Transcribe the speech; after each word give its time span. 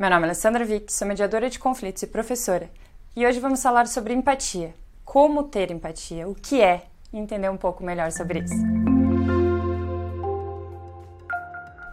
Meu 0.00 0.08
nome 0.08 0.22
é 0.22 0.28
Alessandra 0.28 0.64
Vick, 0.64 0.90
sou 0.90 1.06
mediadora 1.06 1.50
de 1.50 1.58
conflitos 1.58 2.02
e 2.02 2.06
professora. 2.06 2.70
E 3.14 3.26
hoje 3.26 3.38
vamos 3.38 3.62
falar 3.62 3.86
sobre 3.86 4.14
empatia. 4.14 4.74
Como 5.04 5.42
ter 5.42 5.70
empatia, 5.70 6.26
o 6.26 6.34
que 6.34 6.62
é, 6.62 6.86
e 7.12 7.18
entender 7.18 7.50
um 7.50 7.58
pouco 7.58 7.84
melhor 7.84 8.10
sobre 8.10 8.38
isso. 8.38 8.54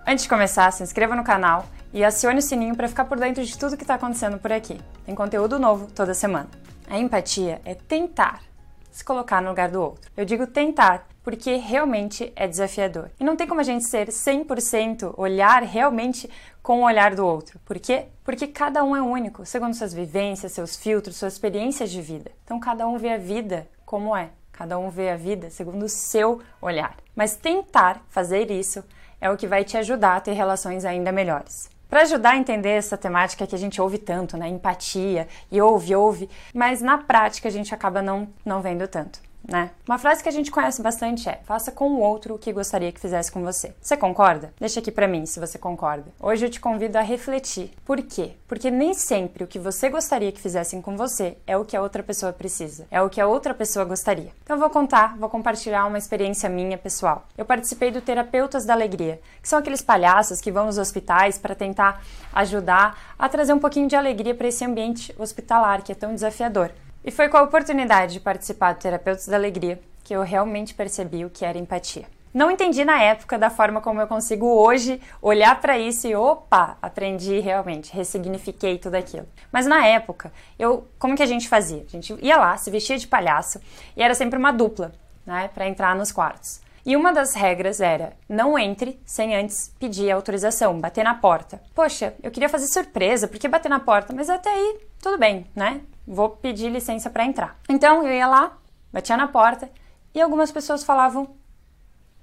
Antes 0.07 0.23
de 0.23 0.29
começar, 0.29 0.71
se 0.71 0.83
inscreva 0.83 1.17
no 1.17 1.23
canal 1.25 1.65
e 1.91 2.01
acione 2.01 2.39
o 2.39 2.41
sininho 2.41 2.77
para 2.77 2.87
ficar 2.87 3.03
por 3.03 3.19
dentro 3.19 3.43
de 3.43 3.57
tudo 3.57 3.75
que 3.75 3.83
está 3.83 3.95
acontecendo 3.95 4.39
por 4.39 4.53
aqui. 4.53 4.79
Tem 5.05 5.13
conteúdo 5.13 5.59
novo 5.59 5.91
toda 5.91 6.13
semana. 6.13 6.47
A 6.89 6.97
empatia 6.97 7.59
é 7.65 7.75
tentar 7.75 8.41
se 8.89 9.03
colocar 9.03 9.41
no 9.41 9.49
lugar 9.49 9.69
do 9.69 9.81
outro. 9.81 10.09
Eu 10.15 10.23
digo 10.23 10.47
tentar 10.47 11.05
porque 11.27 11.57
realmente 11.57 12.31
é 12.37 12.47
desafiador. 12.47 13.11
E 13.19 13.23
não 13.25 13.35
tem 13.35 13.45
como 13.45 13.59
a 13.59 13.63
gente 13.63 13.83
ser 13.83 14.07
100% 14.07 15.13
olhar 15.17 15.61
realmente 15.61 16.29
com 16.63 16.79
o 16.79 16.85
olhar 16.85 17.13
do 17.15 17.25
outro. 17.25 17.59
Por 17.65 17.77
quê? 17.79 18.05
Porque 18.23 18.47
cada 18.47 18.81
um 18.81 18.95
é 18.95 19.01
único, 19.01 19.45
segundo 19.45 19.73
suas 19.73 19.93
vivências, 19.93 20.53
seus 20.53 20.77
filtros, 20.77 21.17
suas 21.17 21.33
experiências 21.33 21.91
de 21.91 22.01
vida. 22.01 22.31
Então 22.45 22.61
cada 22.61 22.87
um 22.87 22.97
vê 22.97 23.09
a 23.09 23.17
vida 23.17 23.67
como 23.85 24.15
é. 24.15 24.29
Cada 24.53 24.79
um 24.79 24.89
vê 24.89 25.09
a 25.09 25.17
vida 25.17 25.49
segundo 25.49 25.83
o 25.83 25.89
seu 25.89 26.41
olhar. 26.61 26.95
Mas 27.13 27.35
tentar 27.35 28.05
fazer 28.07 28.49
isso 28.49 28.81
é 29.19 29.29
o 29.29 29.35
que 29.35 29.47
vai 29.47 29.65
te 29.65 29.75
ajudar 29.75 30.15
a 30.15 30.21
ter 30.21 30.31
relações 30.31 30.85
ainda 30.85 31.11
melhores. 31.11 31.69
Para 31.89 32.03
ajudar 32.03 32.35
a 32.35 32.37
entender 32.37 32.69
essa 32.69 32.95
temática 32.95 33.45
que 33.45 33.55
a 33.55 33.59
gente 33.59 33.81
ouve 33.81 33.97
tanto, 33.97 34.37
né? 34.37 34.47
Empatia, 34.47 35.27
e 35.51 35.61
ouve, 35.61 35.93
ouve, 35.93 36.29
mas 36.53 36.81
na 36.81 36.97
prática 36.97 37.49
a 37.49 37.51
gente 37.51 37.75
acaba 37.75 38.01
não, 38.01 38.29
não 38.45 38.61
vendo 38.61 38.87
tanto 38.87 39.27
né? 39.47 39.71
Uma 39.87 39.97
frase 39.97 40.21
que 40.21 40.29
a 40.29 40.31
gente 40.31 40.51
conhece 40.51 40.81
bastante 40.81 41.29
é: 41.29 41.39
faça 41.45 41.71
com 41.71 41.89
o 41.89 41.99
outro 41.99 42.35
o 42.35 42.37
que 42.37 42.51
gostaria 42.51 42.91
que 42.91 42.99
fizesse 42.99 43.31
com 43.31 43.41
você. 43.41 43.73
Você 43.81 43.95
concorda? 43.95 44.53
Deixa 44.59 44.79
aqui 44.79 44.91
para 44.91 45.07
mim 45.07 45.25
se 45.25 45.39
você 45.39 45.57
concorda. 45.57 46.11
Hoje 46.19 46.45
eu 46.45 46.49
te 46.49 46.59
convido 46.59 46.97
a 46.97 47.01
refletir. 47.01 47.71
Por 47.85 48.01
quê? 48.01 48.33
Porque 48.47 48.69
nem 48.69 48.93
sempre 48.93 49.43
o 49.43 49.47
que 49.47 49.57
você 49.57 49.89
gostaria 49.89 50.31
que 50.31 50.41
fizessem 50.41 50.81
com 50.81 50.97
você 50.97 51.37
é 51.47 51.57
o 51.57 51.65
que 51.65 51.77
a 51.77 51.81
outra 51.81 52.03
pessoa 52.03 52.33
precisa, 52.33 52.85
é 52.91 53.01
o 53.01 53.09
que 53.09 53.21
a 53.21 53.27
outra 53.27 53.53
pessoa 53.53 53.85
gostaria. 53.85 54.31
Então 54.43 54.59
vou 54.59 54.69
contar, 54.69 55.15
vou 55.17 55.29
compartilhar 55.29 55.85
uma 55.85 55.97
experiência 55.97 56.49
minha 56.49 56.77
pessoal. 56.77 57.25
Eu 57.37 57.45
participei 57.45 57.91
do 57.91 58.01
Terapeutas 58.01 58.65
da 58.65 58.73
Alegria, 58.73 59.21
que 59.41 59.47
são 59.47 59.59
aqueles 59.59 59.81
palhaços 59.81 60.41
que 60.41 60.51
vão 60.51 60.65
nos 60.65 60.77
hospitais 60.77 61.37
para 61.37 61.55
tentar 61.55 62.03
ajudar 62.33 63.15
a 63.17 63.29
trazer 63.29 63.53
um 63.53 63.59
pouquinho 63.59 63.87
de 63.87 63.95
alegria 63.95 64.35
para 64.35 64.47
esse 64.47 64.63
ambiente 64.65 65.15
hospitalar 65.17 65.81
que 65.81 65.91
é 65.91 65.95
tão 65.95 66.13
desafiador. 66.13 66.71
E 67.07 67.11
foi 67.11 67.29
com 67.29 67.37
a 67.37 67.41
oportunidade 67.41 68.11
de 68.11 68.19
participar 68.19 68.73
do 68.73 68.79
Terapeutas 68.79 69.27
da 69.27 69.37
Alegria 69.37 69.79
que 70.03 70.13
eu 70.13 70.23
realmente 70.23 70.73
percebi 70.73 71.23
o 71.23 71.29
que 71.29 71.45
era 71.45 71.57
empatia. 71.57 72.03
Não 72.33 72.51
entendi 72.51 72.83
na 72.83 73.01
época 73.01 73.37
da 73.37 73.49
forma 73.49 73.79
como 73.79 74.01
eu 74.01 74.07
consigo 74.07 74.45
hoje 74.45 74.99
olhar 75.21 75.57
para 75.61 75.79
isso 75.79 76.05
e 76.05 76.13
opa, 76.13 76.77
aprendi 76.81 77.39
realmente, 77.39 77.95
ressignifiquei 77.95 78.77
tudo 78.77 78.95
aquilo. 78.95 79.25
Mas 79.53 79.65
na 79.65 79.85
época, 79.85 80.33
eu, 80.59 80.85
como 80.99 81.15
que 81.15 81.23
a 81.23 81.25
gente 81.25 81.47
fazia? 81.47 81.85
A 81.87 81.89
gente 81.89 82.13
ia 82.21 82.35
lá, 82.35 82.57
se 82.57 82.69
vestia 82.69 82.97
de 82.97 83.07
palhaço 83.07 83.61
e 83.95 84.03
era 84.03 84.13
sempre 84.13 84.37
uma 84.37 84.51
dupla, 84.51 84.91
né, 85.25 85.49
para 85.53 85.65
entrar 85.65 85.95
nos 85.95 86.11
quartos. 86.11 86.59
E 86.85 86.93
uma 86.93 87.13
das 87.13 87.33
regras 87.33 87.79
era: 87.79 88.11
não 88.27 88.59
entre 88.59 88.99
sem 89.05 89.33
antes 89.33 89.73
pedir 89.79 90.11
autorização, 90.11 90.77
bater 90.77 91.05
na 91.05 91.15
porta. 91.15 91.61
Poxa, 91.73 92.13
eu 92.21 92.31
queria 92.31 92.49
fazer 92.49 92.67
surpresa, 92.67 93.29
por 93.29 93.39
que 93.39 93.47
bater 93.47 93.69
na 93.69 93.79
porta? 93.79 94.13
Mas 94.13 94.29
até 94.29 94.49
aí, 94.49 94.79
tudo 95.01 95.17
bem, 95.17 95.45
né? 95.55 95.79
Vou 96.07 96.29
pedir 96.29 96.69
licença 96.71 97.09
para 97.09 97.25
entrar. 97.25 97.59
Então 97.67 98.07
eu 98.07 98.13
ia 98.13 98.27
lá, 98.27 98.57
batia 98.91 99.17
na 99.17 99.27
porta 99.27 99.69
e 100.13 100.21
algumas 100.21 100.51
pessoas 100.51 100.83
falavam 100.83 101.35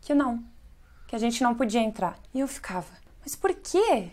que 0.00 0.14
não, 0.14 0.42
que 1.06 1.14
a 1.14 1.18
gente 1.18 1.42
não 1.42 1.54
podia 1.54 1.80
entrar. 1.80 2.16
E 2.32 2.40
eu 2.40 2.48
ficava, 2.48 2.92
mas 3.20 3.36
por 3.36 3.52
quê? 3.54 4.10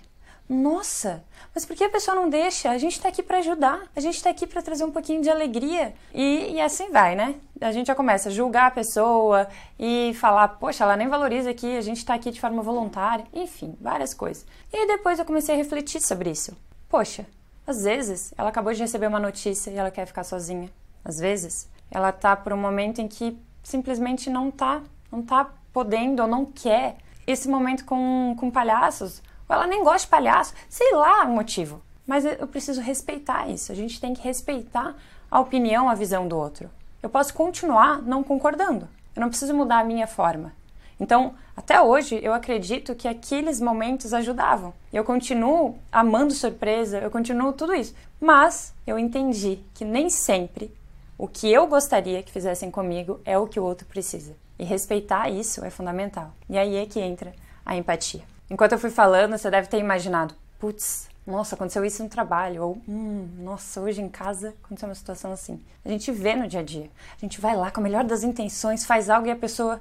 Nossa, 0.50 1.24
mas 1.56 1.66
por 1.66 1.78
que 1.78 1.84
a 1.86 1.90
pessoa 1.90 2.14
não 2.14 2.30
deixa? 2.30 2.72
A 2.72 2.78
gente 2.78 2.94
está 2.98 3.08
aqui 3.08 3.24
para 3.24 3.38
ajudar, 3.38 3.84
a 3.96 4.02
gente 4.02 4.16
está 4.16 4.30
aqui 4.30 4.46
para 4.46 4.62
trazer 4.62 4.84
um 4.84 4.92
pouquinho 4.92 5.22
de 5.22 5.30
alegria. 5.30 5.94
E, 6.14 6.56
e, 6.56 6.62
assim 6.62 6.92
vai, 6.92 7.16
né? 7.16 7.36
A 7.62 7.72
gente 7.72 7.88
já 7.88 7.96
começa 7.96 8.28
a 8.28 8.32
julgar 8.34 8.68
a 8.68 8.72
pessoa 8.72 9.48
e 9.80 10.14
falar, 10.20 10.50
poxa, 10.50 10.84
ela 10.84 10.98
nem 10.98 11.08
valoriza 11.08 11.50
aqui, 11.50 11.78
a 11.78 11.82
gente 11.82 12.00
está 12.00 12.16
aqui 12.16 12.32
de 12.32 12.42
forma 12.42 12.62
voluntária. 12.62 13.26
Enfim, 13.34 13.78
várias 13.80 14.14
coisas. 14.14 14.46
E 14.74 14.88
depois 14.88 15.20
eu 15.20 15.26
comecei 15.26 15.56
a 15.56 15.58
refletir 15.58 16.02
sobre 16.02 16.30
isso. 16.30 16.54
Poxa, 16.90 17.26
às 17.66 17.84
vezes, 17.84 18.34
ela 18.38 18.50
acabou 18.50 18.74
de 18.74 18.82
receber 18.82 19.08
uma 19.08 19.20
notícia 19.20 19.72
e 19.72 19.78
ela 19.78 19.92
quer 19.92 20.06
ficar 20.06 20.24
sozinha. 20.24 20.70
Às 21.04 21.20
vezes, 21.20 21.70
ela 21.90 22.12
tá 22.12 22.36
por 22.36 22.54
um 22.54 22.58
momento 22.58 23.00
em 23.00 23.08
que 23.08 23.38
simplesmente 23.64 24.30
não 24.30 24.50
tá, 24.50 24.82
não 25.12 25.22
tá 25.22 25.50
podendo 25.72 26.22
ou 26.22 26.28
não 26.28 26.46
quer 26.46 26.98
esse 27.26 27.48
momento 27.48 27.86
com, 27.86 28.36
com 28.40 28.50
palhaços. 28.50 29.22
Ou 29.48 29.56
ela 29.56 29.68
nem 29.68 29.84
gosta 29.84 30.06
de 30.06 30.08
palhaço, 30.08 30.54
sei 30.70 30.94
lá 30.94 31.24
o 31.26 31.32
motivo. 31.32 31.82
Mas 32.06 32.26
eu 32.26 32.48
preciso 32.48 32.82
respeitar 32.82 33.48
isso. 33.50 33.72
A 33.72 33.76
gente 33.76 34.02
tem 34.02 34.14
que 34.14 34.22
respeitar 34.22 34.96
a 35.30 35.40
opinião, 35.40 35.88
a 35.88 35.96
visão 35.96 36.28
do 36.28 36.38
outro. 36.38 36.70
Eu 37.02 37.10
posso 37.10 37.34
continuar 37.34 38.02
não 38.02 38.24
concordando. 38.24 38.88
Eu 39.16 39.22
não 39.22 39.30
preciso 39.30 39.54
mudar 39.54 39.80
a 39.80 39.84
minha 39.84 40.08
forma. 40.08 40.54
Então, 41.02 41.34
até 41.58 41.82
hoje, 41.82 42.20
eu 42.22 42.32
acredito 42.32 42.94
que 42.94 43.08
aqueles 43.08 43.60
momentos 43.60 44.14
ajudavam. 44.14 44.72
Eu 44.94 45.04
continuo 45.04 45.80
amando 45.92 46.32
surpresa, 46.32 47.00
eu 47.00 47.10
continuo 47.10 47.54
tudo 47.54 47.74
isso. 47.74 47.96
Mas 48.20 48.72
eu 48.86 49.00
entendi 49.00 49.60
que 49.74 49.84
nem 49.84 50.12
sempre 50.12 50.72
o 51.18 51.28
que 51.28 51.52
eu 51.52 51.66
gostaria 51.66 52.22
que 52.22 52.32
fizessem 52.32 52.70
comigo 52.70 53.20
é 53.26 53.36
o 53.36 53.48
que 53.48 53.60
o 53.60 53.64
outro 53.64 53.88
precisa. 53.88 54.36
E 54.60 54.64
respeitar 54.64 55.28
isso 55.28 55.66
é 55.66 55.72
fundamental. 55.72 56.34
E 56.48 56.56
aí 56.56 56.76
é 56.76 56.86
que 56.86 57.00
entra 57.00 57.34
a 57.66 57.76
empatia. 57.76 58.22
Enquanto 58.48 58.74
eu 58.74 58.80
fui 58.80 58.92
falando, 58.92 59.36
você 59.36 59.50
deve 59.50 59.68
ter 59.68 59.80
imaginado: 59.80 60.36
putz, 60.60 61.10
nossa, 61.26 61.56
aconteceu 61.56 61.84
isso 61.84 62.04
no 62.04 62.10
trabalho, 62.10 62.64
ou 62.64 62.82
hum, 62.88 63.28
nossa, 63.40 63.82
hoje 63.82 64.02
em 64.02 64.10
casa 64.10 64.54
aconteceu 64.64 64.88
uma 64.88 64.94
situação 64.94 65.32
assim. 65.32 65.60
A 65.84 65.90
gente 65.90 66.12
vê 66.12 66.36
no 66.36 66.48
dia 66.48 66.60
a 66.60 66.64
dia. 66.64 66.92
A 67.18 67.20
gente 67.20 67.42
vai 67.42 67.56
lá 67.56 67.72
com 67.72 67.80
a 67.80 67.84
melhor 67.84 68.04
das 68.04 68.24
intenções, 68.24 68.86
faz 68.86 69.10
algo 69.10 69.28
e 69.28 69.32
a 69.32 69.36
pessoa 69.36 69.80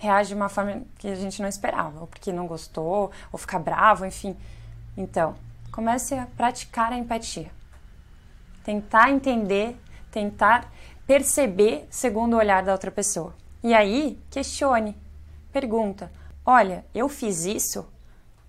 reage 0.00 0.30
de 0.30 0.34
uma 0.34 0.48
forma 0.48 0.82
que 0.98 1.06
a 1.06 1.14
gente 1.14 1.42
não 1.42 1.48
esperava, 1.48 2.00
ou 2.00 2.06
porque 2.06 2.32
não 2.32 2.46
gostou, 2.46 3.10
ou 3.30 3.38
fica 3.38 3.58
bravo, 3.58 4.06
enfim. 4.06 4.34
Então, 4.96 5.36
comece 5.70 6.14
a 6.14 6.26
praticar 6.36 6.90
a 6.90 6.96
empatia. 6.96 7.50
Tentar 8.64 9.10
entender, 9.10 9.78
tentar 10.10 10.72
perceber 11.06 11.86
segundo 11.90 12.32
o 12.32 12.38
olhar 12.38 12.62
da 12.62 12.72
outra 12.72 12.90
pessoa. 12.90 13.34
E 13.62 13.74
aí, 13.74 14.18
questione, 14.30 14.96
pergunta: 15.52 16.10
"Olha, 16.46 16.82
eu 16.94 17.06
fiz 17.08 17.44
isso 17.44 17.86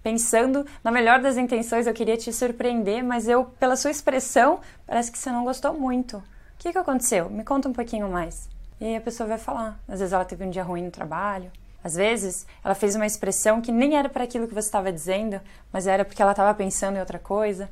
pensando 0.01 0.65
na 0.81 0.89
melhor 0.89 1.19
das 1.19 1.37
intenções, 1.37 1.85
eu 1.85 1.93
queria 1.93 2.17
te 2.17 2.31
surpreender, 2.31 3.03
mas 3.03 3.27
eu 3.27 3.43
pela 3.59 3.75
sua 3.75 3.91
expressão, 3.91 4.61
parece 4.87 5.11
que 5.11 5.19
você 5.19 5.29
não 5.29 5.43
gostou 5.43 5.73
muito. 5.73 6.17
O 6.17 6.23
que 6.57 6.71
que 6.71 6.77
aconteceu? 6.77 7.29
Me 7.29 7.43
conta 7.43 7.67
um 7.67 7.73
pouquinho 7.73 8.09
mais." 8.09 8.49
E 8.81 8.95
a 8.95 9.01
pessoa 9.01 9.29
vai 9.29 9.37
falar. 9.37 9.79
Às 9.87 9.99
vezes 9.99 10.11
ela 10.11 10.25
teve 10.25 10.43
um 10.43 10.49
dia 10.49 10.63
ruim 10.63 10.81
no 10.81 10.89
trabalho. 10.89 11.51
Às 11.83 11.93
vezes 11.93 12.47
ela 12.63 12.73
fez 12.73 12.95
uma 12.95 13.05
expressão 13.05 13.61
que 13.61 13.71
nem 13.71 13.95
era 13.95 14.09
para 14.09 14.23
aquilo 14.23 14.47
que 14.47 14.55
você 14.55 14.67
estava 14.67 14.91
dizendo, 14.91 15.39
mas 15.71 15.85
era 15.85 16.03
porque 16.03 16.19
ela 16.19 16.31
estava 16.31 16.51
pensando 16.55 16.95
em 16.95 16.99
outra 16.99 17.19
coisa. 17.19 17.69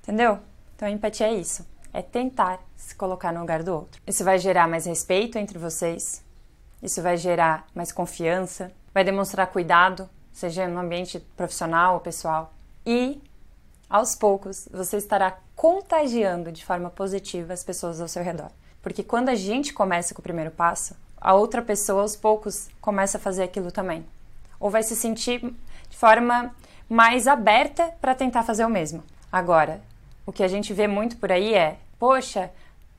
Entendeu? 0.00 0.38
Então 0.76 0.86
a 0.86 0.90
empatia 0.90 1.26
é 1.26 1.34
isso. 1.34 1.66
É 1.92 2.00
tentar 2.00 2.60
se 2.76 2.94
colocar 2.94 3.32
no 3.32 3.40
lugar 3.40 3.64
do 3.64 3.74
outro. 3.74 4.00
Isso 4.06 4.22
vai 4.22 4.38
gerar 4.38 4.68
mais 4.68 4.86
respeito 4.86 5.36
entre 5.36 5.58
vocês. 5.58 6.24
Isso 6.80 7.02
vai 7.02 7.16
gerar 7.16 7.66
mais 7.74 7.90
confiança. 7.90 8.70
Vai 8.94 9.02
demonstrar 9.02 9.48
cuidado, 9.48 10.08
seja 10.32 10.68
no 10.68 10.78
ambiente 10.78 11.18
profissional 11.36 11.94
ou 11.94 12.00
pessoal. 12.00 12.54
E 12.86 13.20
aos 13.90 14.14
poucos 14.14 14.68
você 14.72 14.96
estará 14.96 15.38
contagiando 15.56 16.52
de 16.52 16.64
forma 16.64 16.88
positiva 16.88 17.52
as 17.52 17.64
pessoas 17.64 18.00
ao 18.00 18.06
seu 18.06 18.22
redor. 18.22 18.50
Porque 18.82 19.02
quando 19.04 19.28
a 19.28 19.34
gente 19.34 19.72
começa 19.72 20.12
com 20.12 20.20
o 20.20 20.22
primeiro 20.22 20.50
passo, 20.50 20.96
a 21.20 21.34
outra 21.34 21.62
pessoa 21.62 22.02
aos 22.02 22.16
poucos 22.16 22.68
começa 22.80 23.16
a 23.16 23.20
fazer 23.20 23.44
aquilo 23.44 23.70
também. 23.70 24.04
Ou 24.58 24.68
vai 24.68 24.82
se 24.82 24.96
sentir 24.96 25.40
de 25.88 25.96
forma 25.96 26.52
mais 26.88 27.28
aberta 27.28 27.94
para 28.00 28.14
tentar 28.14 28.42
fazer 28.42 28.64
o 28.64 28.68
mesmo. 28.68 29.04
Agora, 29.30 29.80
o 30.26 30.32
que 30.32 30.42
a 30.42 30.48
gente 30.48 30.74
vê 30.74 30.86
muito 30.86 31.16
por 31.16 31.30
aí 31.30 31.54
é: 31.54 31.78
poxa, 31.98 32.50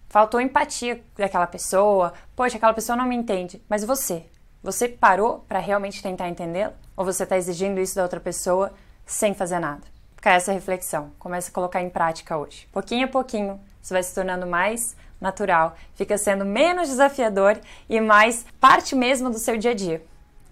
faltou 0.09 0.39
empatia 0.39 1.03
daquela 1.17 1.47
pessoa, 1.47 2.13
poxa, 2.35 2.57
aquela 2.57 2.73
pessoa 2.73 2.95
não 2.95 3.05
me 3.05 3.15
entende. 3.15 3.61
Mas 3.67 3.83
você, 3.83 4.25
você 4.63 4.87
parou 4.87 5.43
para 5.47 5.59
realmente 5.59 6.01
tentar 6.01 6.29
entendê-la? 6.29 6.73
Ou 6.95 7.03
você 7.03 7.23
está 7.23 7.37
exigindo 7.37 7.81
isso 7.81 7.95
da 7.95 8.03
outra 8.03 8.19
pessoa 8.19 8.71
sem 9.05 9.33
fazer 9.33 9.59
nada? 9.59 9.81
Fica 10.15 10.31
essa 10.31 10.53
reflexão. 10.53 11.11
Comece 11.19 11.49
a 11.49 11.53
colocar 11.53 11.81
em 11.81 11.89
prática 11.89 12.37
hoje. 12.37 12.67
Pouquinho 12.71 13.05
a 13.05 13.09
pouquinho, 13.09 13.59
você 13.81 13.93
vai 13.93 14.03
se 14.03 14.15
tornando 14.15 14.47
mais 14.47 14.95
natural, 15.23 15.75
fica 15.95 16.17
sendo 16.17 16.45
menos 16.45 16.89
desafiador 16.89 17.57
e 17.89 17.99
mais 17.99 18.45
parte 18.59 18.95
mesmo 18.95 19.31
do 19.31 19.39
seu 19.39 19.57
dia 19.57 19.71
a 19.71 19.73
dia, 19.73 20.03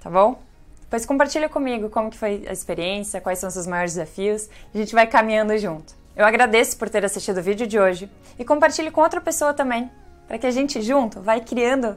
tá 0.01 0.09
bom? 0.09 0.41
Depois 0.81 1.05
compartilha 1.05 1.47
comigo 1.47 1.89
como 1.89 2.09
que 2.09 2.17
foi 2.17 2.45
a 2.47 2.51
experiência, 2.51 3.21
quais 3.21 3.37
são 3.37 3.47
os 3.47 3.53
seus 3.53 3.67
maiores 3.67 3.93
desafios, 3.93 4.49
a 4.73 4.77
gente 4.77 4.95
vai 4.95 5.05
caminhando 5.05 5.55
junto. 5.57 5.93
Eu 6.15 6.25
agradeço 6.25 6.77
por 6.77 6.89
ter 6.89 7.05
assistido 7.05 7.37
o 7.37 7.43
vídeo 7.43 7.67
de 7.67 7.79
hoje 7.79 8.09
e 8.39 8.43
compartilhe 8.43 8.91
com 8.91 9.01
outra 9.01 9.21
pessoa 9.21 9.53
também, 9.53 9.89
para 10.27 10.37
que 10.37 10.47
a 10.47 10.51
gente 10.51 10.81
junto 10.81 11.21
vai 11.21 11.41
criando 11.41 11.95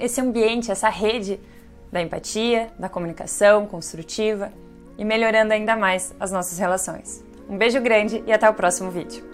esse 0.00 0.20
ambiente, 0.20 0.70
essa 0.70 0.88
rede 0.88 1.38
da 1.92 2.00
empatia, 2.00 2.70
da 2.78 2.88
comunicação 2.88 3.66
construtiva 3.66 4.52
e 4.96 5.04
melhorando 5.04 5.52
ainda 5.52 5.76
mais 5.76 6.14
as 6.18 6.32
nossas 6.32 6.58
relações. 6.58 7.24
Um 7.48 7.56
beijo 7.56 7.80
grande 7.80 8.22
e 8.26 8.32
até 8.32 8.48
o 8.50 8.54
próximo 8.54 8.90
vídeo. 8.90 9.27